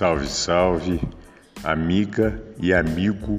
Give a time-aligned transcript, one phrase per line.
[0.00, 1.00] Salve, salve,
[1.62, 3.38] amiga e amigo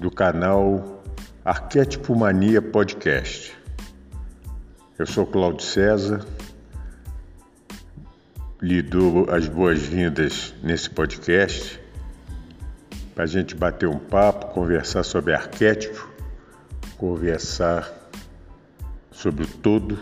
[0.00, 1.00] do canal
[1.44, 3.56] Arquétipo Mania Podcast.
[4.98, 6.26] Eu sou Cláudio César,
[8.60, 11.80] lhe dou as boas-vindas nesse podcast
[13.14, 16.10] para a gente bater um papo, conversar sobre arquétipo,
[16.96, 17.88] conversar
[19.12, 19.96] sobre o todo,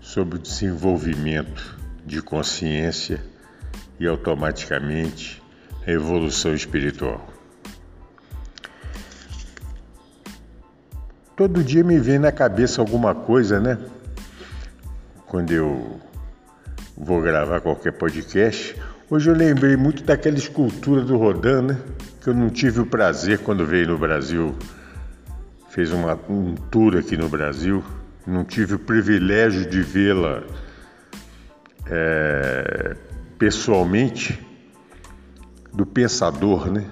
[0.00, 1.76] sobre o desenvolvimento
[2.06, 3.20] de consciência
[3.98, 5.42] e automaticamente
[5.86, 7.26] a evolução espiritual.
[11.36, 13.78] Todo dia me vem na cabeça alguma coisa, né?
[15.26, 16.00] Quando eu
[16.96, 18.74] vou gravar qualquer podcast.
[19.08, 21.78] Hoje eu lembrei muito daquela escultura do Rodin, né?
[22.20, 24.54] Que eu não tive o prazer quando veio no Brasil,
[25.70, 27.84] fez uma, um tour aqui no Brasil,
[28.26, 30.42] não tive o privilégio de vê-la
[31.86, 32.96] é,
[33.38, 34.44] pessoalmente
[35.72, 36.84] do pensador, né?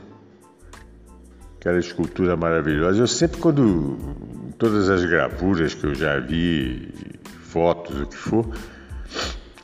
[1.58, 3.00] Aquela escultura maravilhosa.
[3.00, 3.98] Eu sempre, quando
[4.56, 6.92] todas as gravuras que eu já vi,
[7.42, 8.46] fotos, o que for,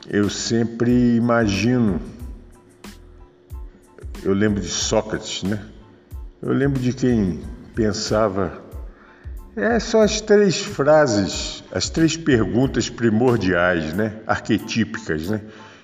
[0.09, 2.01] eu sempre imagino.
[4.21, 5.63] Eu lembro de Sócrates, né?
[6.41, 7.39] Eu lembro de quem
[7.73, 8.61] pensava.
[9.55, 14.19] É só as três frases, as três perguntas primordiais, né?
[14.27, 15.41] Arquetípicas, né?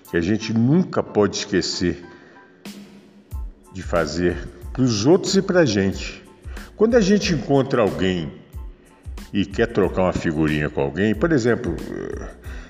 [0.10, 2.04] Que a gente nunca pode esquecer
[3.72, 4.38] de fazer
[4.74, 6.24] para os outros e para a gente.
[6.76, 8.32] Quando a gente encontra alguém
[9.32, 11.76] e quer trocar uma figurinha com alguém, por exemplo,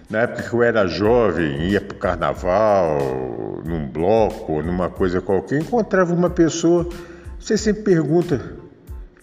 [0.10, 5.62] na época que eu era jovem, ia para o carnaval, num bloco, numa coisa qualquer,
[5.62, 6.90] encontrava uma pessoa,
[7.40, 8.58] você sempre pergunta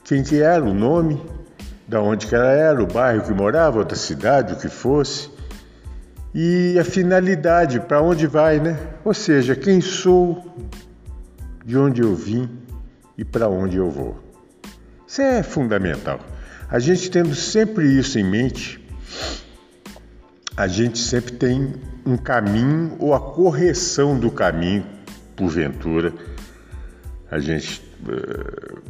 [0.05, 1.21] quem que era, o nome,
[1.87, 5.36] da onde que ela era, o bairro que morava, outra cidade, o que fosse
[6.39, 8.79] e a finalidade, para onde vai, né?
[9.03, 10.45] Ou seja, quem sou,
[11.65, 12.47] de onde eu vim
[13.17, 14.23] e para onde eu vou.
[15.07, 16.21] Isso é fundamental.
[16.69, 18.87] A gente tendo sempre isso em mente,
[20.55, 21.73] a gente sempre tem
[22.05, 24.85] um caminho ou a correção do caminho,
[25.35, 26.13] porventura,
[27.31, 28.83] a gente uh,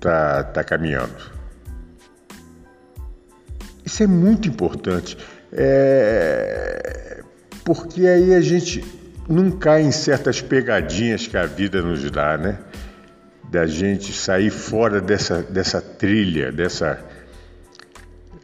[0.00, 1.36] tá caminhando.
[3.84, 5.18] Isso é muito importante.
[5.56, 7.22] É...
[7.64, 8.84] Porque aí a gente
[9.28, 12.58] não cai em certas pegadinhas que a vida nos dá, né?
[13.50, 17.02] Da gente sair fora dessa, dessa trilha, dessa.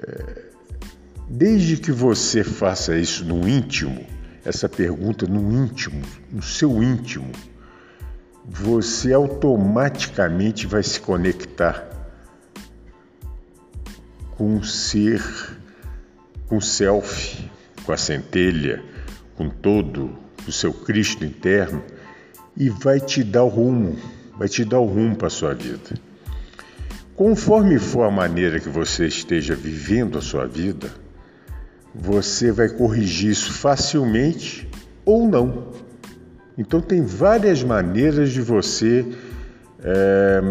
[0.00, 0.43] É...
[1.28, 4.05] Desde que você faça isso no íntimo,
[4.44, 7.31] essa pergunta no íntimo, no seu íntimo,
[8.44, 11.89] você automaticamente vai se conectar
[14.37, 15.23] com um ser
[16.53, 17.49] com o self,
[17.83, 18.83] com a centelha,
[19.39, 20.11] com todo
[20.47, 21.83] o seu Cristo interno
[22.55, 23.97] e vai te dar o rumo,
[24.39, 25.95] vai te dar o rumo para a sua vida.
[27.17, 30.91] Conforme for a maneira que você esteja vivendo a sua vida,
[31.95, 34.69] você vai corrigir isso facilmente
[35.07, 35.73] ou não.
[36.59, 39.07] Então tem várias maneiras de você,
[39.83, 40.43] é,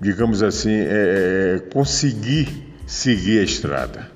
[0.00, 4.06] digamos assim, é, conseguir seguir a estrada.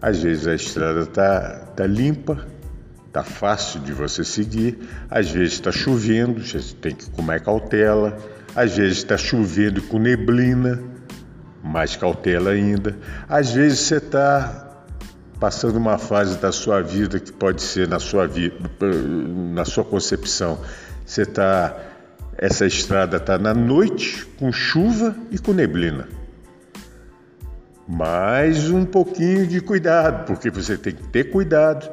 [0.00, 2.46] Às vezes a estrada está tá limpa,
[3.06, 4.78] está fácil de você seguir,
[5.10, 8.16] às vezes está chovendo, você tem que com mais cautela,
[8.56, 10.82] às vezes está chovendo com neblina,
[11.62, 12.96] mais cautela ainda,
[13.28, 14.78] às vezes você está
[15.38, 18.56] passando uma fase da sua vida que pode ser na sua vida,
[19.52, 20.58] na sua concepção,
[21.04, 21.76] você está
[22.38, 26.19] essa estrada está na noite com chuva e com neblina
[27.90, 31.90] mais um pouquinho de cuidado, porque você tem que ter cuidado.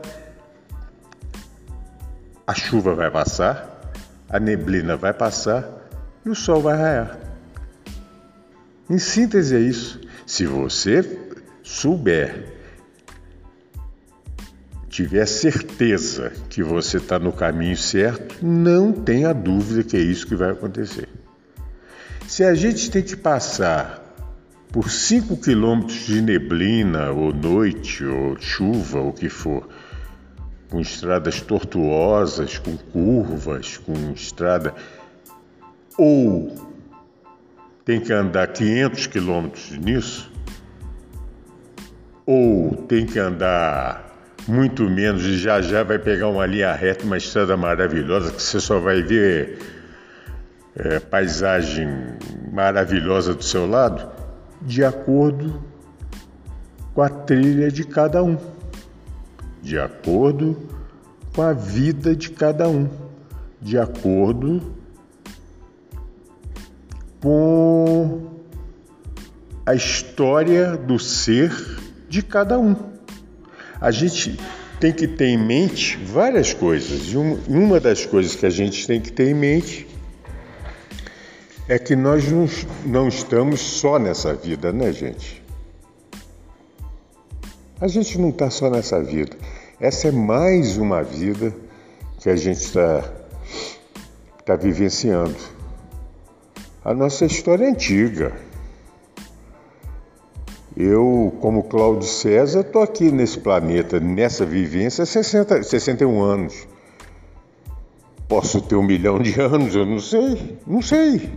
[2.45, 3.81] A chuva vai passar,
[4.29, 5.67] a neblina vai passar
[6.23, 7.17] e o sol vai raiar.
[8.87, 9.99] Em síntese é isso.
[10.23, 11.19] Se você
[11.63, 12.45] souber,
[14.87, 20.35] tiver certeza que você está no caminho certo, não tenha dúvida que é isso que
[20.35, 21.09] vai acontecer.
[22.27, 24.06] Se a gente tem que passar
[24.71, 29.67] por 5 quilômetros de neblina, ou noite, ou chuva, ou que for,
[30.69, 34.73] com estradas tortuosas, com curvas, com estrada.
[35.97, 36.53] Ou
[37.85, 40.31] tem que andar 500 quilômetros nisso,
[42.25, 44.05] ou tem que andar
[44.47, 48.59] muito menos e já já vai pegar uma linha reta, uma estrada maravilhosa que você
[48.59, 49.59] só vai ver
[50.75, 51.87] é, paisagem
[52.51, 54.16] maravilhosa do seu lado,
[54.61, 55.61] de acordo
[56.93, 58.37] com a trilha de cada um,
[59.61, 60.57] de acordo
[61.35, 62.89] com a vida de cada um,
[63.61, 64.61] de acordo
[67.21, 68.37] com
[69.65, 71.51] a história do ser
[72.09, 72.75] de cada um.
[73.79, 74.39] A gente
[74.79, 79.01] tem que ter em mente várias coisas, e uma das coisas que a gente tem
[79.01, 79.87] que ter em mente
[81.67, 82.23] é que nós
[82.85, 85.43] não estamos só nessa vida, né, gente?
[87.79, 89.35] A gente não está só nessa vida.
[89.79, 91.53] Essa é mais uma vida
[92.19, 93.03] que a gente está
[94.45, 95.35] tá vivenciando.
[96.83, 98.33] A nossa história é antiga.
[100.75, 106.67] Eu, como Cláudio César, estou aqui nesse planeta, nessa vivência, há 60, 61 anos.
[108.27, 111.29] Posso ter um milhão de anos, eu não sei, não sei.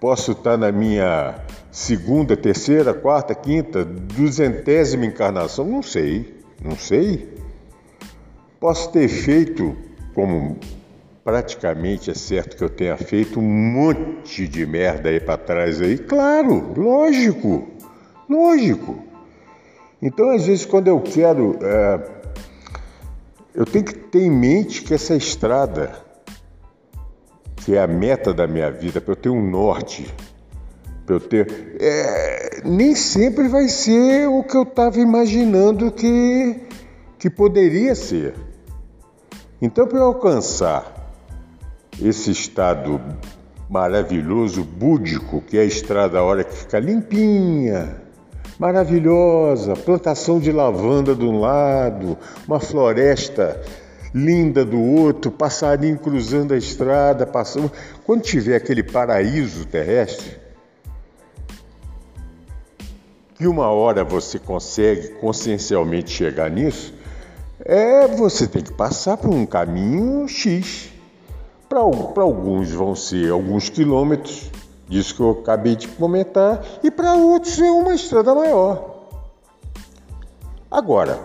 [0.00, 1.34] Posso estar na minha
[1.70, 5.66] segunda, terceira, quarta, quinta, duzentésima encarnação?
[5.66, 7.28] Não sei, não sei.
[8.58, 9.76] Posso ter feito,
[10.14, 10.58] como
[11.22, 15.98] praticamente é certo que eu tenha feito, um monte de merda aí para trás aí.
[15.98, 17.68] Claro, lógico,
[18.28, 19.02] lógico.
[20.00, 21.58] Então, às vezes, quando eu quero.
[21.62, 22.00] É,
[23.54, 26.04] eu tenho que ter em mente que essa estrada,
[27.64, 30.06] que é a meta da minha vida, para eu ter um norte,
[31.06, 31.76] para eu ter.
[31.80, 36.60] É, nem sempre vai ser o que eu estava imaginando que,
[37.18, 38.34] que poderia ser.
[39.62, 41.10] Então, para eu alcançar
[42.02, 43.00] esse estado
[43.70, 47.96] maravilhoso, búdico, que é a estrada a hora que fica limpinha,
[48.58, 53.58] maravilhosa, plantação de lavanda de um lado, uma floresta
[54.14, 57.70] linda do outro, passarinho cruzando a estrada, passando.
[58.06, 60.36] Quando tiver aquele paraíso terrestre,
[63.34, 66.94] que uma hora você consegue consciencialmente chegar nisso,
[67.64, 70.90] é você tem que passar por um caminho X.
[71.68, 71.80] Para
[72.22, 74.48] alguns vão ser alguns quilômetros,
[74.88, 79.08] disso que eu acabei de comentar, e para outros é uma estrada maior.
[80.70, 81.18] Agora,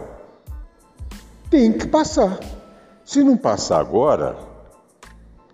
[1.52, 2.40] tem que passar.
[3.10, 4.38] Se não passar agora,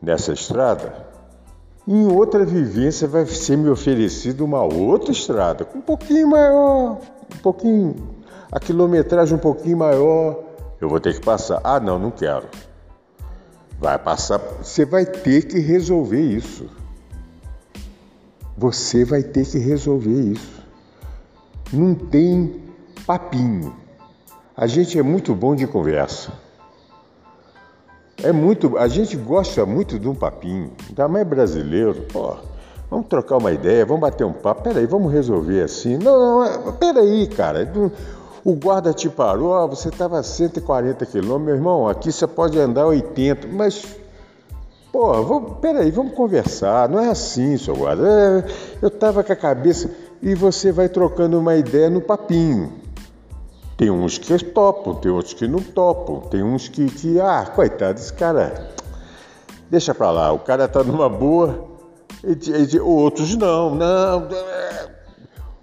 [0.02, 1.07] nessa estrada,
[1.88, 7.00] em outra vivência vai ser me oferecida uma outra estrada, um pouquinho maior,
[7.34, 7.96] um pouquinho,
[8.52, 10.38] a quilometragem um pouquinho maior.
[10.81, 11.62] Eu vou ter que passar.
[11.63, 12.50] Ah, não, não quero.
[13.80, 14.38] Vai passar.
[14.62, 16.69] Você vai ter que resolver isso.
[18.57, 20.62] Você vai ter que resolver isso.
[21.72, 22.62] Não tem
[23.06, 23.74] papinho.
[24.57, 26.44] A gente é muito bom de conversa.
[28.23, 32.35] É muito, a gente gosta muito de um papinho, ainda mais brasileiro, pô.
[32.89, 34.63] Vamos trocar uma ideia, vamos bater um papo.
[34.63, 35.97] Peraí, vamos resolver assim.
[35.97, 37.69] Não, não, peraí, cara.
[38.44, 42.59] O guarda te parou, ó, você estava a 140 quilômetros, meu irmão, aqui você pode
[42.59, 43.83] andar 80, mas.
[44.92, 46.87] Pô, vamos, peraí, vamos conversar.
[46.87, 48.07] Não é assim, seu guarda.
[48.07, 48.45] É,
[48.81, 49.90] eu estava com a cabeça.
[50.21, 52.71] E você vai trocando uma ideia no papinho.
[53.77, 57.99] Tem uns que topam, tem outros que não topam, tem uns que, que ah, coitado,
[57.99, 58.71] esse cara,
[59.69, 61.67] deixa pra lá, o cara tá numa boa,
[62.23, 64.29] e, e, outros não, não,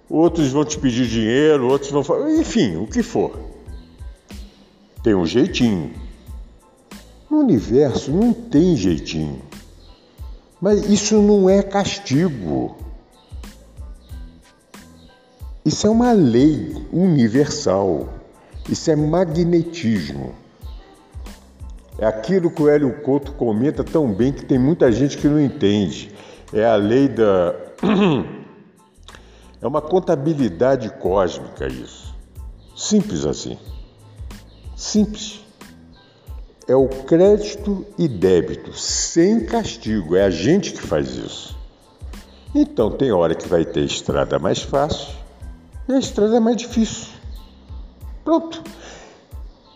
[0.07, 3.37] outros vão te pedir dinheiro, outros vão falar, enfim, o que for.
[5.01, 5.91] Tem um jeitinho.
[7.29, 9.41] No universo não tem jeitinho.
[10.61, 12.77] Mas isso não é castigo.
[15.65, 18.09] Isso é uma lei universal.
[18.69, 20.35] Isso é magnetismo.
[21.97, 25.39] É aquilo que o Hélio Couto comenta tão bem que tem muita gente que não
[25.39, 26.13] entende.
[26.51, 27.55] É a lei da.
[29.61, 32.13] É uma contabilidade cósmica isso.
[32.75, 33.57] Simples assim.
[34.75, 35.39] Simples.
[36.67, 40.17] É o crédito e débito, sem castigo.
[40.17, 41.57] É a gente que faz isso.
[42.53, 45.22] Então tem hora que vai ter estrada mais fácil
[45.87, 47.07] e a estrada é mais difícil.
[48.23, 48.63] Pronto.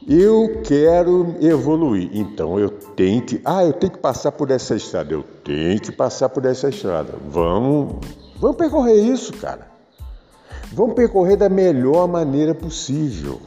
[0.08, 3.42] Eu quero evoluir, então eu tenho que.
[3.44, 5.14] Ah, eu tenho que passar por essa estrada.
[5.14, 7.14] Eu tenho que passar por essa estrada.
[7.30, 7.98] Vamos,
[8.40, 9.68] vamos percorrer isso, cara.
[10.72, 13.42] Vamos percorrer da melhor maneira possível.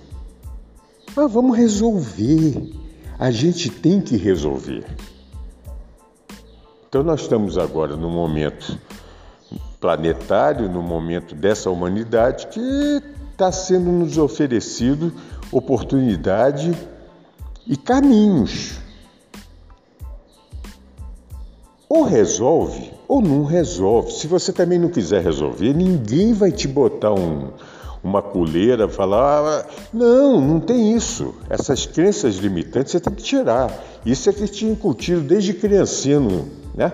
[1.17, 2.75] Mas vamos resolver.
[3.19, 4.85] A gente tem que resolver.
[6.89, 8.79] Então, nós estamos agora num momento
[9.81, 15.13] planetário, no momento dessa humanidade que está sendo nos oferecido
[15.51, 16.77] oportunidade
[17.67, 18.79] e caminhos.
[21.89, 24.13] Ou resolve ou não resolve.
[24.13, 27.49] Se você também não quiser resolver, ninguém vai te botar um,
[28.05, 31.35] uma coleira, falar, ah, não, não tem isso.
[31.49, 33.77] Essas crenças limitantes você tem que tirar.
[34.07, 36.45] Isso é que te incutido desde criancinha,
[36.77, 36.93] né?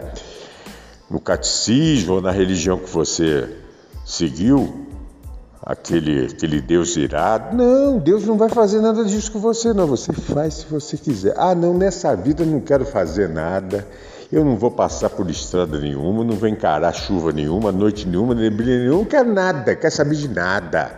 [1.10, 3.48] No catecismo ou na religião que você
[4.04, 4.86] seguiu,
[5.62, 7.56] aquele, aquele Deus irado.
[7.56, 9.86] Não, Deus não vai fazer nada disso com você, não.
[9.86, 11.34] Você faz se você quiser.
[11.36, 13.86] Ah, não, nessa vida eu não quero fazer nada.
[14.30, 18.78] Eu não vou passar por estrada nenhuma, não vou encarar chuva nenhuma, noite nenhuma, neblina
[18.78, 20.90] nenhuma, não quero nada, quero saber de nada.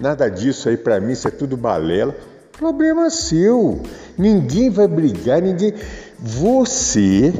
[0.00, 2.14] Nada disso aí para mim, isso é tudo balela.
[2.58, 3.82] Problema seu.
[4.18, 5.74] Ninguém vai brigar, ninguém.
[6.18, 7.32] Você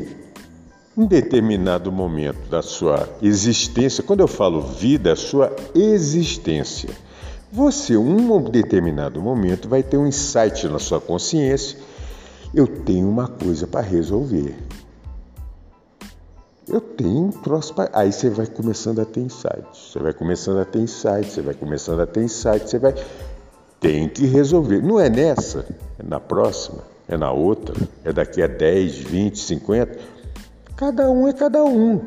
[0.96, 6.88] em determinado momento da sua existência, quando eu falo vida, a sua existência,
[7.52, 11.78] você, um determinado momento, vai ter um insight na sua consciência:
[12.54, 14.56] eu tenho uma coisa para resolver.
[16.68, 17.60] Eu tenho um para.
[17.92, 19.64] Aí você vai começando a ter insight.
[19.72, 22.94] Você vai começando a ter insight, você vai começando a ter insight, você vai.
[23.78, 24.82] Tem que resolver.
[24.82, 25.64] Não é nessa,
[25.98, 27.74] é na próxima, é na outra,
[28.04, 30.15] é daqui a 10, 20, 50.
[30.76, 32.02] Cada um é cada um.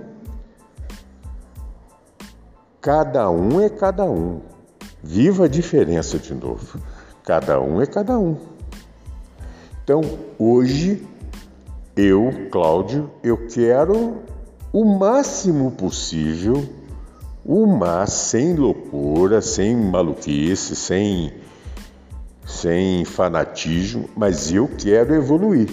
[2.80, 4.42] Cada um é cada um.
[5.02, 6.80] Viva a diferença de novo.
[7.24, 8.38] Cada um é cada um.
[9.84, 10.02] Então,
[10.38, 11.04] hoje,
[11.96, 14.18] eu, Cláudio, eu quero
[14.72, 16.64] o máximo possível,
[17.44, 21.34] o mais sem loucura, sem maluquice, sem,
[22.46, 25.70] sem fanatismo, mas eu quero evoluir.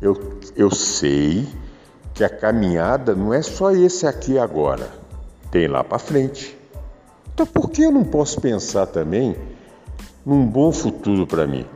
[0.00, 1.46] Eu, eu sei
[2.14, 4.88] que a caminhada não é só esse aqui agora,
[5.50, 6.56] tem lá para frente.
[7.34, 9.36] Então por que eu não posso pensar também
[10.24, 11.66] num bom futuro para mim?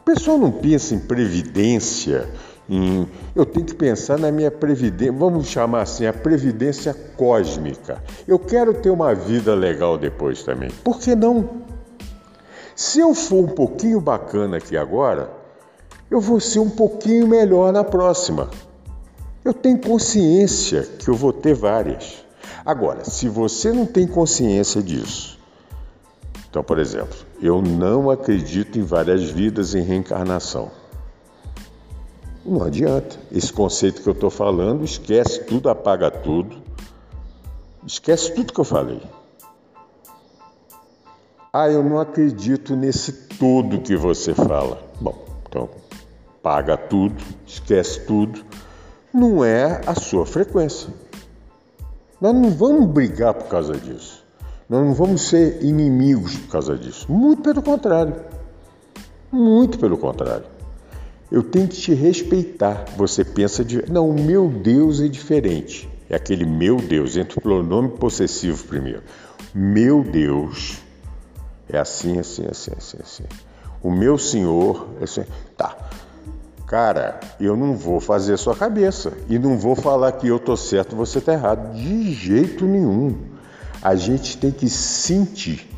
[0.00, 2.28] O pessoal não pensa em previdência,
[2.70, 8.02] em eu tenho que pensar na minha previdência, vamos chamar assim, a previdência cósmica.
[8.26, 10.70] Eu quero ter uma vida legal depois também.
[10.84, 11.62] Por que não?
[12.76, 15.41] Se eu for um pouquinho bacana aqui agora,
[16.12, 18.50] eu vou ser um pouquinho melhor na próxima.
[19.42, 22.22] Eu tenho consciência que eu vou ter várias.
[22.66, 25.38] Agora, se você não tem consciência disso,
[26.50, 30.70] então, por exemplo, eu não acredito em várias vidas em reencarnação.
[32.44, 33.16] Não adianta.
[33.32, 36.58] Esse conceito que eu estou falando, esquece tudo, apaga tudo.
[37.86, 39.00] Esquece tudo que eu falei.
[41.50, 44.78] Ah, eu não acredito nesse todo que você fala.
[45.00, 45.81] Bom, então
[46.42, 48.44] paga tudo, esquece tudo,
[49.12, 50.88] não é a sua frequência.
[52.20, 54.22] Nós não vamos brigar por causa disso.
[54.68, 57.10] Nós não vamos ser inimigos por causa disso.
[57.10, 58.14] Muito pelo contrário.
[59.30, 60.46] Muito pelo contrário.
[61.30, 62.84] Eu tenho que te respeitar.
[62.96, 63.90] Você pensa de.
[63.90, 65.88] Não, o meu Deus é diferente.
[66.08, 69.02] É aquele meu Deus, entra o pronome possessivo primeiro.
[69.54, 70.78] Meu Deus
[71.68, 73.24] é assim, assim, assim, assim, assim.
[73.82, 75.24] O meu Senhor é assim.
[75.56, 75.74] Tá.
[76.72, 80.96] Cara, eu não vou fazer sua cabeça e não vou falar que eu tô certo,
[80.96, 83.14] você tá errado, de jeito nenhum.
[83.82, 85.68] A gente tem que sentir.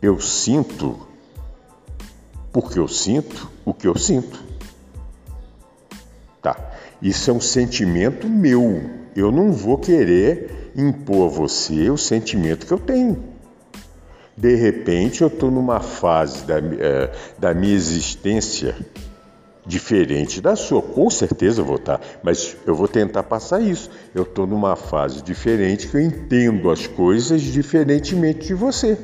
[0.00, 0.98] Eu sinto
[2.50, 4.42] porque eu sinto o que eu sinto.
[6.40, 6.56] Tá.
[7.02, 8.80] Isso é um sentimento meu.
[9.14, 13.22] Eu não vou querer impor a você o sentimento que eu tenho.
[14.34, 18.74] De repente, eu estou numa fase da, é, da minha existência
[19.66, 20.80] diferente da sua.
[20.80, 23.90] Com certeza vou estar, mas eu vou tentar passar isso.
[24.14, 28.98] Eu estou numa fase diferente que eu entendo as coisas diferentemente de você.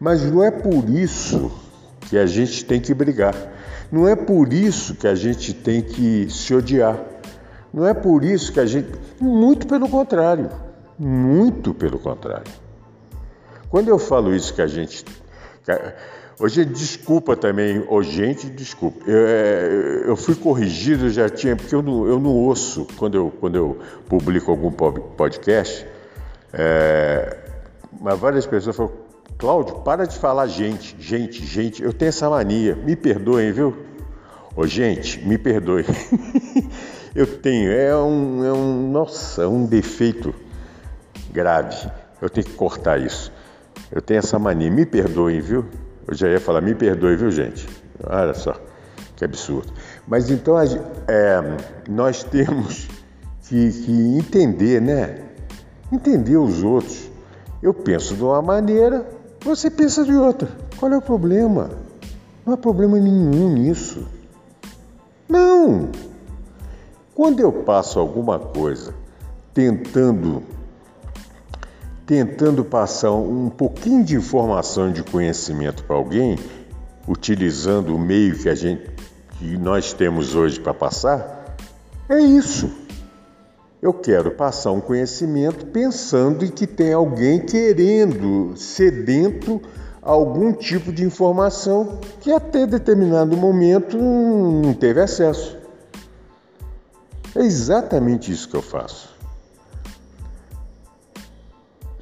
[0.00, 1.50] Mas não é por isso
[2.08, 3.34] que a gente tem que brigar.
[3.90, 6.98] Não é por isso que a gente tem que se odiar.
[7.72, 8.90] Não é por isso que a gente.
[9.20, 10.50] Muito pelo contrário.
[10.98, 12.50] Muito pelo contrário.
[13.68, 15.04] Quando eu falo isso que a gente.
[16.40, 19.10] Hoje, desculpa também, oh, gente, desculpa.
[19.10, 23.32] Eu, é, eu, fui corrigido, já tinha, porque eu não, eu não ouço quando eu,
[23.40, 23.76] quando eu
[24.08, 25.84] publico algum podcast.
[26.52, 27.38] É,
[28.00, 28.92] mas várias pessoas falam,
[29.36, 31.82] Cláudio, para de falar gente, gente, gente.
[31.82, 33.76] Eu tenho essa mania, me perdoem, viu?
[34.54, 35.84] Ô, gente, me perdoe.
[37.16, 40.32] eu tenho, é um, é um, nossa, um defeito
[41.32, 41.90] grave.
[42.22, 43.32] Eu tenho que cortar isso.
[43.90, 45.64] Eu tenho essa mania, me perdoem, viu?
[46.08, 47.68] Eu já ia falar, me perdoe, viu, gente?
[48.02, 48.58] Olha só,
[49.14, 49.70] que absurdo.
[50.06, 52.88] Mas então é, nós temos
[53.42, 55.22] que, que entender, né?
[55.92, 57.10] Entender os outros.
[57.62, 59.06] Eu penso de uma maneira,
[59.44, 60.48] você pensa de outra.
[60.78, 61.70] Qual é o problema?
[62.46, 64.06] Não há problema nenhum nisso.
[65.28, 65.90] Não!
[67.14, 68.94] Quando eu passo alguma coisa
[69.52, 70.42] tentando
[72.08, 76.38] tentando passar um pouquinho de informação de conhecimento para alguém,
[77.06, 78.90] utilizando o meio que a gente
[79.38, 81.54] que nós temos hoje para passar,
[82.08, 82.72] é isso.
[83.82, 89.60] Eu quero passar um conhecimento pensando em que tem alguém querendo, sedento
[90.00, 95.58] algum tipo de informação que até determinado momento não teve acesso.
[97.36, 99.07] É exatamente isso que eu faço.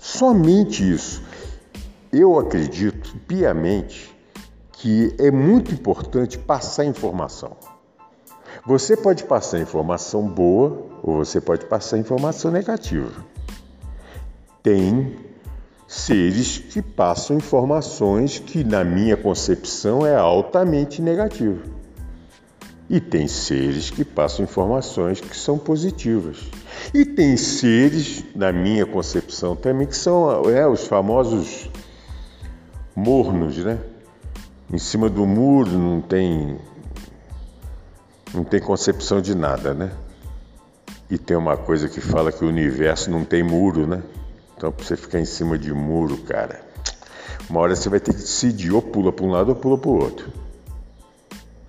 [0.07, 1.21] Somente isso.
[2.13, 4.17] Eu acredito piamente
[4.71, 7.57] que é muito importante passar informação.
[8.65, 13.11] Você pode passar informação boa ou você pode passar informação negativa.
[14.63, 15.17] Tem
[15.89, 21.75] seres que passam informações que, na minha concepção, é altamente negativa.
[22.88, 26.38] E tem seres que passam informações que são positivas.
[26.95, 31.69] E tem seres, na minha concepção também, que são é, os famosos
[32.95, 33.78] mornos, né?
[34.73, 36.59] Em cima do muro não tem
[38.33, 39.93] não tem concepção de nada, né?
[41.11, 44.02] E tem uma coisa que fala que o universo não tem muro, né?
[44.57, 46.61] Então, pra você ficar em cima de muro, cara,
[47.49, 49.90] uma hora você vai ter que decidir, ou pula para um lado ou pula para
[49.90, 50.46] o outro.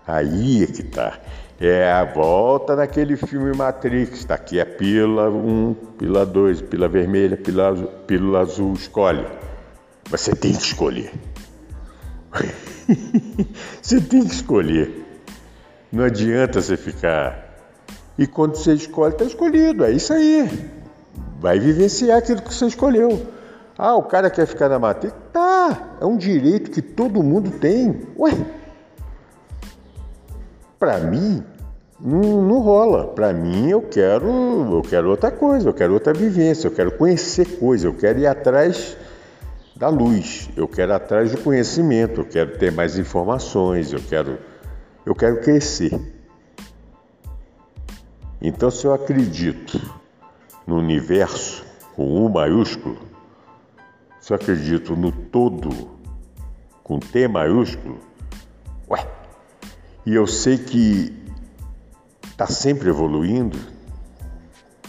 [0.07, 1.19] Aí é que tá.
[1.59, 4.23] É a volta naquele filme Matrix.
[4.23, 9.25] Tá aqui a pílula 1, pílula 2, pílula vermelha, pílula azul, pílula azul, escolhe.
[10.09, 11.11] Você tem que escolher.
[13.81, 15.05] você tem que escolher.
[15.91, 17.45] Não adianta você ficar.
[18.17, 19.83] E quando você escolhe, está escolhido.
[19.83, 20.49] É isso aí.
[21.39, 23.27] Vai vivenciar aquilo que você escolheu.
[23.77, 25.13] Ah, o cara quer ficar na matriz?
[25.33, 25.97] Tá.
[25.99, 28.07] É um direito que todo mundo tem.
[28.17, 28.31] Ué.
[30.79, 31.43] Para mim,
[31.99, 33.07] não, não rola.
[33.07, 34.27] Para mim, eu quero,
[34.75, 35.69] eu quero outra coisa.
[35.69, 36.67] Eu quero outra vivência.
[36.67, 37.85] Eu quero conhecer coisas.
[37.85, 38.95] Eu quero ir atrás
[39.75, 40.49] da luz.
[40.55, 42.21] Eu quero ir atrás do conhecimento.
[42.21, 43.91] Eu quero ter mais informações.
[43.91, 44.37] Eu quero
[45.05, 45.97] eu quero crescer.
[48.41, 49.79] Então, se eu acredito
[50.67, 52.97] no universo com U maiúsculo,
[54.19, 55.69] se eu acredito no todo
[56.83, 57.99] com T maiúsculo,
[58.89, 59.07] ué,
[60.07, 61.13] e eu sei que
[62.29, 63.57] está sempre evoluindo,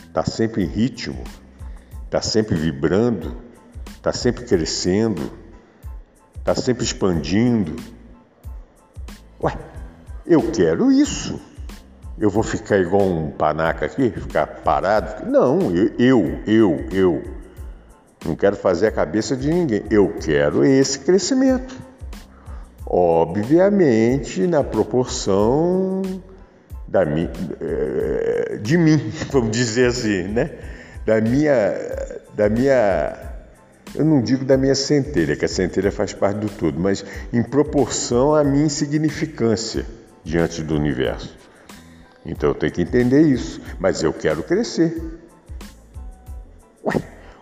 [0.07, 1.25] está sempre em ritmo,
[2.05, 3.37] está sempre vibrando,
[3.97, 5.29] está sempre crescendo,
[6.37, 7.75] está sempre expandindo.
[9.43, 9.59] Ué,
[10.25, 11.41] eu quero isso.
[12.17, 15.29] Eu vou ficar igual um panaca aqui, ficar parado?
[15.29, 17.25] Não, eu, eu, eu.
[18.25, 19.83] Não quero fazer a cabeça de ninguém.
[19.91, 21.88] Eu quero esse crescimento.
[22.91, 26.01] Obviamente, na proporção
[26.87, 27.29] da mi,
[27.61, 28.97] eh, de mim,
[29.31, 30.53] vamos dizer assim, né?
[31.05, 31.75] Da minha,
[32.35, 33.15] da minha,
[33.95, 37.43] eu não digo da minha centelha, que a centelha faz parte do todo, mas em
[37.43, 39.85] proporção à minha insignificância
[40.25, 41.37] diante do universo.
[42.25, 45.21] Então eu tenho que entender isso, mas eu quero crescer.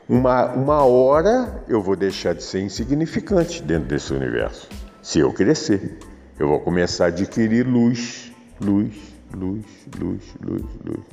[0.08, 4.68] Uma, uma hora eu vou deixar de ser insignificante dentro desse universo.
[5.06, 6.00] Se eu crescer,
[6.36, 8.92] eu vou começar a adquirir luz, luz,
[9.32, 9.64] luz,
[10.00, 11.04] luz, luz, luz.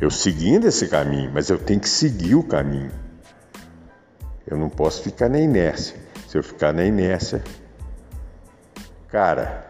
[0.00, 2.90] Eu seguindo esse caminho, mas eu tenho que seguir o caminho.
[4.44, 5.96] Eu não posso ficar na inércia.
[6.26, 7.44] Se eu ficar na inércia,
[9.06, 9.64] cara,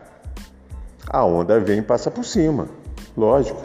[1.07, 2.71] a onda vem e passa por cima.
[3.15, 3.63] Lógico.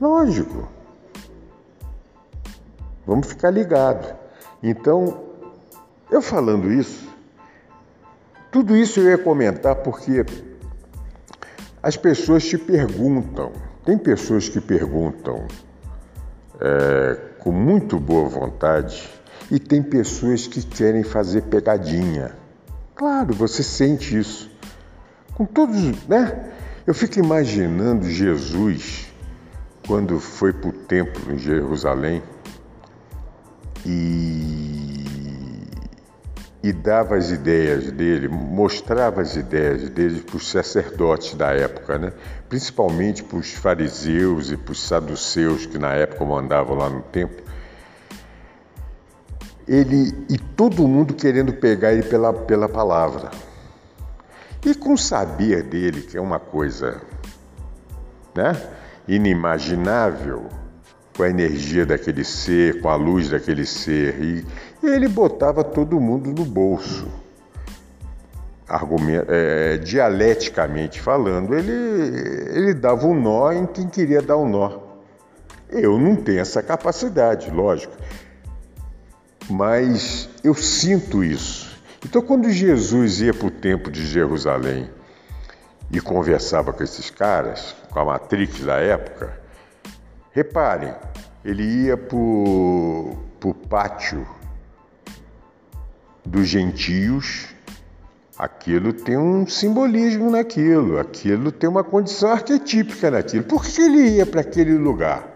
[0.00, 0.68] Lógico.
[3.06, 4.12] Vamos ficar ligados.
[4.60, 5.22] Então,
[6.10, 7.11] eu falando isso,
[8.52, 10.24] tudo isso eu ia comentar porque
[11.82, 13.50] as pessoas te perguntam,
[13.82, 15.48] tem pessoas que perguntam
[16.60, 19.08] é, com muito boa vontade
[19.50, 22.36] e tem pessoas que querem fazer pegadinha.
[22.94, 24.50] Claro, você sente isso
[25.34, 26.50] com todos, né?
[26.86, 29.12] Eu fico imaginando Jesus
[29.86, 32.22] quando foi para o templo em Jerusalém
[33.86, 35.04] e,
[36.62, 42.12] e dava as ideias dele, mostrava as ideias dele para os sacerdotes da época, né?
[42.48, 47.44] principalmente para os fariseus e para os saduceus que na época mandavam lá no templo.
[49.66, 53.30] Ele e todo mundo querendo pegar ele pela, pela palavra.
[54.64, 57.00] E com o saber dele, que é uma coisa
[58.34, 58.52] né,
[59.08, 60.46] inimaginável,
[61.16, 64.46] com a energia daquele ser, com a luz daquele ser, e
[64.82, 67.06] ele botava todo mundo no bolso.
[68.66, 71.72] Argument, é, dialeticamente falando, ele,
[72.56, 74.80] ele dava um nó em quem queria dar um nó.
[75.68, 77.94] Eu não tenho essa capacidade, lógico,
[79.50, 81.70] mas eu sinto isso.
[82.04, 84.90] Então, quando Jesus ia para o templo de Jerusalém
[85.90, 89.41] e conversava com esses caras, com a Matrix da época,
[90.32, 90.94] reparem,
[91.44, 94.26] ele ia para o pátio
[96.24, 97.48] dos gentios,
[98.38, 103.44] aquilo tem um simbolismo naquilo, aquilo tem uma condição arquetípica naquilo.
[103.44, 105.28] Por que ele ia para aquele lugar?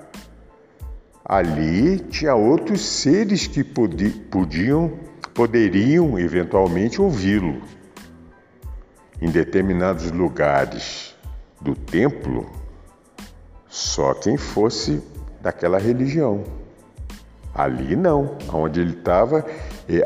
[1.25, 4.93] Ali tinha outros seres que podiam,
[5.35, 7.61] poderiam eventualmente ouvi-lo.
[9.21, 11.17] Em determinados lugares
[11.61, 12.49] do templo,
[13.77, 15.03] só quem fosse
[15.43, 16.45] daquela religião.
[17.55, 19.45] Ali não, onde ele estava,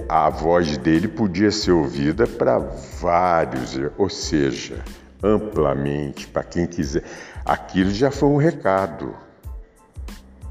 [0.09, 4.85] a voz dele podia ser ouvida para vários, ou seja,
[5.23, 7.05] amplamente, para quem quiser.
[7.45, 9.15] Aquilo já foi um recado.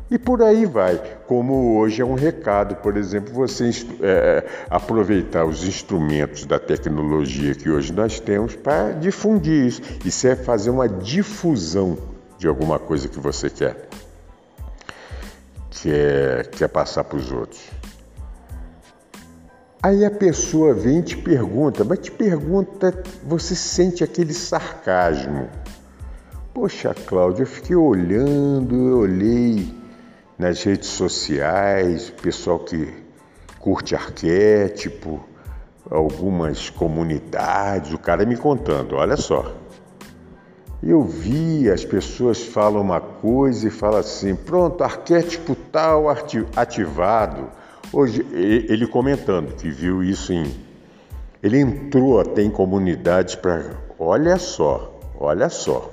[0.09, 0.99] E por aí vai.
[1.27, 3.69] Como hoje é um recado, por exemplo, você
[4.01, 9.81] é, aproveitar os instrumentos da tecnologia que hoje nós temos para difundir isso.
[10.05, 11.97] Isso é fazer uma difusão
[12.39, 13.87] de alguma coisa que você quer
[15.81, 17.61] quer, quer passar para os outros.
[19.81, 25.47] Aí a pessoa vem e te pergunta, mas te pergunta, você sente aquele sarcasmo.
[26.53, 29.73] Poxa, Cláudia, eu fiquei olhando, eu olhei
[30.37, 32.93] nas redes sociais, pessoal que
[33.57, 35.23] curte arquétipo,
[35.89, 39.55] algumas comunidades, o cara me contando, olha só.
[40.81, 46.05] Eu vi as pessoas falam uma coisa e falam assim, pronto, arquétipo tal
[46.55, 47.49] ativado.
[47.91, 50.45] Hoje, ele comentando que viu isso em.
[51.43, 53.71] Ele entrou até em comunidades para.
[53.97, 55.91] Olha só, olha só.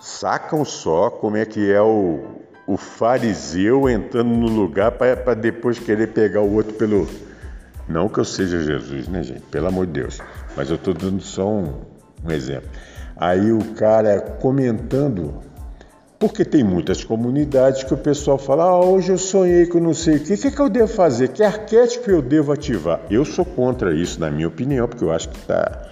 [0.00, 2.20] Sacam só como é que é o,
[2.66, 7.08] o fariseu entrando no lugar para depois querer pegar o outro pelo.
[7.88, 9.42] Não que eu seja Jesus, né, gente?
[9.42, 10.20] Pelo amor de Deus.
[10.54, 11.80] Mas eu estou dando só um,
[12.22, 12.68] um exemplo.
[13.18, 15.34] Aí o cara comentando,
[16.20, 20.16] porque tem muitas comunidades que o pessoal fala: ah, hoje eu sonhei com não sei
[20.16, 21.28] o que, o que, que eu devo fazer?
[21.28, 23.00] Que arquétipo eu devo ativar?
[23.10, 25.88] Eu sou contra isso, na minha opinião, porque eu acho que está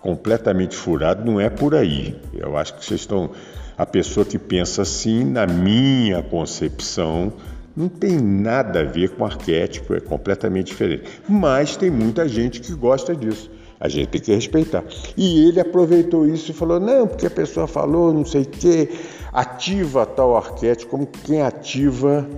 [0.00, 2.18] completamente furado, não é por aí.
[2.32, 3.30] Eu acho que vocês estão.
[3.76, 7.32] A pessoa que pensa assim, na minha concepção,
[7.76, 11.04] não tem nada a ver com arquétipo, é completamente diferente.
[11.28, 13.50] Mas tem muita gente que gosta disso.
[13.80, 14.84] A gente tem que respeitar.
[15.16, 18.90] E ele aproveitou isso e falou: não, porque a pessoa falou, não sei o quê,
[19.32, 22.28] ativa tal arquétipo, como quem ativa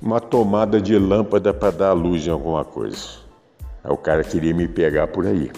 [0.00, 3.18] uma tomada de lâmpada para dar luz em alguma coisa.
[3.82, 5.50] Aí o cara queria me pegar por aí.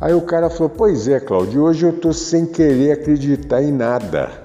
[0.00, 4.42] Aí o cara falou: Pois é, Cláudio, hoje eu estou sem querer acreditar em nada.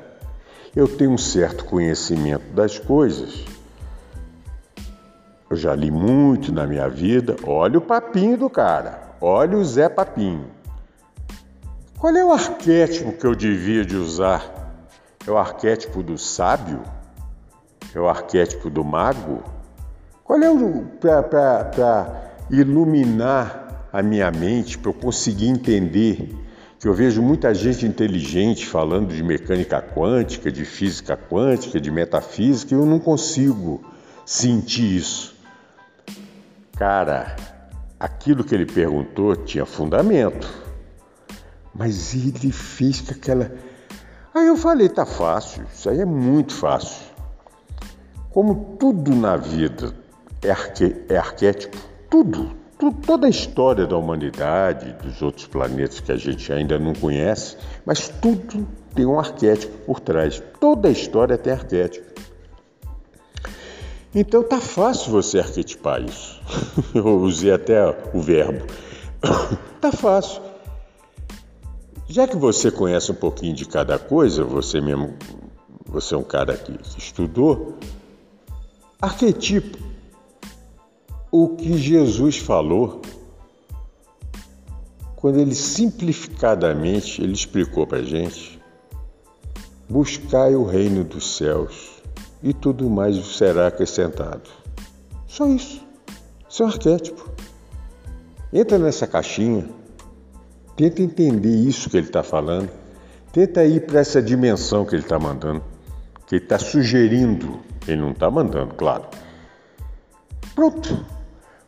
[0.76, 3.48] Eu tenho um certo conhecimento das coisas
[5.50, 7.36] eu já li muito na minha vida.
[7.46, 9.07] Olha o papinho do cara.
[9.20, 10.46] Olha o Zé Papinho.
[11.98, 14.86] Qual é o arquétipo que eu devia de usar?
[15.26, 16.84] É o arquétipo do sábio?
[17.96, 19.44] É o arquétipo do mago?
[20.24, 26.36] Qual é o para iluminar a minha mente, para eu conseguir entender
[26.80, 32.76] que eu vejo muita gente inteligente falando de mecânica quântica, de física quântica, de metafísica,
[32.76, 33.82] e eu não consigo
[34.24, 35.36] sentir isso.
[36.78, 37.36] Cara,
[38.00, 40.48] aquilo que ele perguntou tinha fundamento,
[41.74, 43.52] mas ele fez com aquela.
[44.34, 47.06] Aí eu falei: tá fácil, isso aí é muito fácil.
[48.32, 49.94] Como tudo na vida
[50.44, 50.96] é, arque...
[51.10, 51.78] é arquétipo,
[52.10, 52.56] tudo,
[53.06, 58.10] toda a história da humanidade, dos outros planetas que a gente ainda não conhece, mas
[58.10, 60.42] tudo tem um arquétipo por trás.
[60.60, 62.06] Toda a história tem arquétipo.
[64.20, 66.42] Então tá fácil você arquetipar isso.
[66.92, 68.66] Eu usei até o verbo.
[69.80, 70.42] tá fácil.
[72.08, 75.14] Já que você conhece um pouquinho de cada coisa, você mesmo,
[75.86, 77.78] você é um cara que estudou,
[79.00, 79.78] arquetipo.
[81.32, 83.04] O que Jesus falou
[85.16, 88.60] quando ele simplificadamente ele explicou para gente:
[89.88, 91.97] buscai o reino dos céus
[92.42, 94.50] e tudo mais será acrescentado.
[95.28, 95.86] Só isso.
[96.50, 97.32] Isso é um arquétipo.
[98.54, 99.68] Entra nessa caixinha,
[100.78, 102.70] Tenta entender isso que ele está falando.
[103.34, 105.64] Tenta ir para essa dimensão que ele está mandando,
[106.28, 107.60] que ele está sugerindo.
[107.88, 109.06] Ele não está mandando, claro.
[110.54, 111.04] Pronto.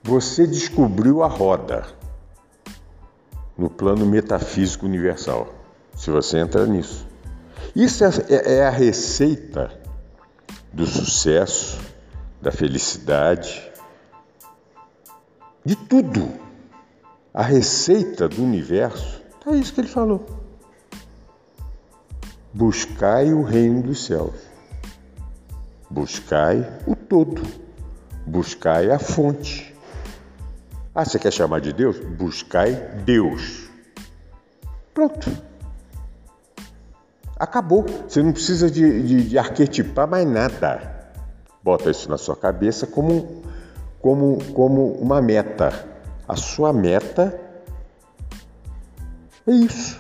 [0.03, 1.87] Você descobriu a roda
[3.57, 5.55] no plano metafísico universal.
[5.95, 7.07] Se você entrar nisso.
[7.75, 9.71] Isso é, é, é a receita
[10.71, 11.79] do sucesso,
[12.41, 13.69] da felicidade,
[15.65, 16.31] de tudo.
[17.33, 20.25] A receita do universo é isso que ele falou.
[22.53, 24.35] Buscai o reino dos céus.
[25.89, 27.41] Buscai o todo.
[28.25, 29.75] Buscai a fonte.
[30.93, 31.99] Ah, você quer chamar de Deus?
[31.99, 32.73] Buscai
[33.05, 33.69] Deus.
[34.93, 35.48] Pronto.
[37.39, 37.85] Acabou.
[38.07, 40.99] Você não precisa de, de, de arquetipar mais nada.
[41.63, 43.41] Bota isso na sua cabeça como,
[44.01, 45.87] como, como uma meta.
[46.27, 47.39] A sua meta
[49.47, 49.99] é isso.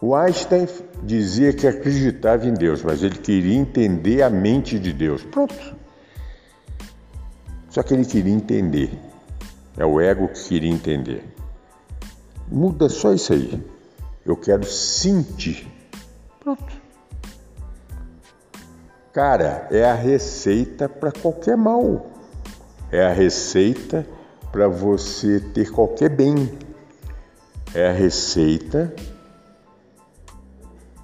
[0.00, 0.66] O Einstein
[1.02, 5.22] dizia que acreditava em Deus, mas ele queria entender a mente de Deus.
[5.24, 5.76] Pronto.
[7.68, 8.98] Só que ele queria entender.
[9.76, 11.24] É o ego que queria entender.
[12.48, 13.73] Muda só isso aí.
[14.24, 15.68] Eu quero sentir.
[16.40, 16.72] Pronto.
[19.12, 22.10] Cara, é a receita para qualquer mal.
[22.90, 24.06] É a receita
[24.50, 26.58] para você ter qualquer bem.
[27.74, 28.94] É a receita,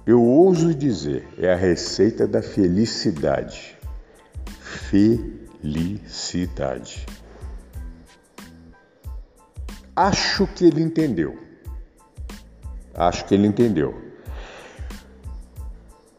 [0.05, 3.77] eu ouso dizer, é a receita da felicidade.
[4.89, 7.05] Felicidade.
[9.95, 11.50] Acho que ele entendeu.
[12.93, 14.11] Acho que ele entendeu.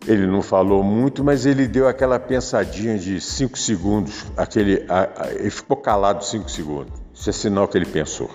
[0.07, 4.25] Ele não falou muito, mas ele deu aquela pensadinha de cinco segundos.
[4.37, 6.93] Aquele, a, a, ele ficou calado cinco segundos.
[7.15, 8.29] Isso é sinal que ele pensou.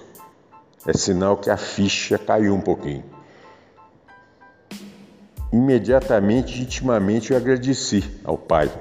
[0.86, 3.04] É sinal que a ficha caiu um pouquinho.
[5.52, 8.72] Imediatamente, intimamente, eu agradeci ao pai,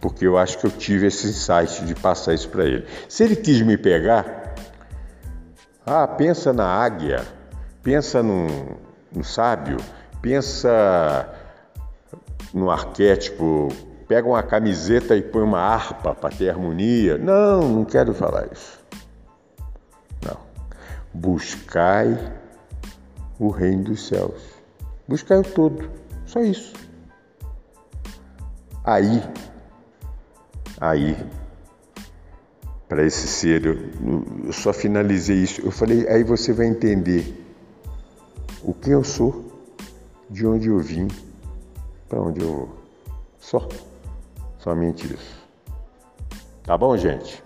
[0.00, 2.86] porque eu acho que eu tive esse insight de passar isso para ele.
[3.08, 4.54] Se ele quis me pegar,
[5.84, 7.26] ah, pensa na águia,
[7.82, 8.46] pensa no,
[9.14, 9.76] no sábio,
[10.22, 11.28] pensa
[12.52, 13.68] no arquétipo,
[14.08, 17.16] pega uma camiseta e põe uma harpa para ter harmonia.
[17.18, 18.80] Não, não quero falar isso.
[20.24, 20.36] Não.
[21.12, 22.18] Buscai
[23.38, 24.42] o reino dos céus.
[25.06, 25.90] Buscai o todo.
[26.26, 26.74] Só isso.
[28.84, 29.22] Aí,
[30.80, 31.16] aí,
[32.88, 33.78] para esse ser, eu,
[34.46, 35.60] eu só finalizei isso.
[35.60, 37.39] Eu falei, aí você vai entender
[38.62, 39.50] o que eu sou,
[40.28, 41.08] de onde eu vim,
[42.08, 42.78] para onde eu vou.
[43.38, 43.66] Só.
[44.58, 45.48] Somente isso.
[46.62, 47.42] Tá bom, gente?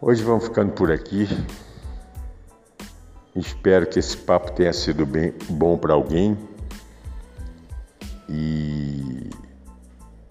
[0.00, 1.28] Hoje vamos ficando por aqui.
[3.34, 6.38] Espero que esse papo tenha sido bem bom para alguém.
[8.28, 9.28] E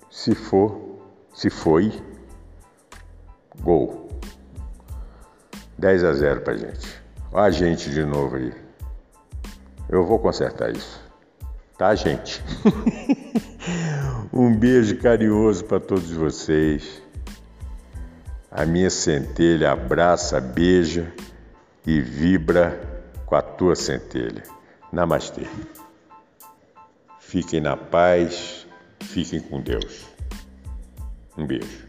[0.09, 0.99] se for,
[1.33, 1.93] se foi,
[3.61, 4.09] gol.
[5.77, 7.04] 10 a 0 pra gente.
[7.37, 8.53] A gente de novo aí.
[9.89, 11.03] Eu vou consertar isso.
[11.77, 12.41] Tá, gente?
[14.31, 17.03] um beijo carinhoso para todos vocês.
[18.49, 21.13] A minha centelha abraça, beija
[21.85, 22.79] e vibra
[23.25, 24.43] com a tua centelha.
[24.89, 25.45] Namastê.
[27.19, 28.65] Fiquem na paz,
[29.01, 30.05] fiquem com Deus.
[31.37, 31.85] Um beijo.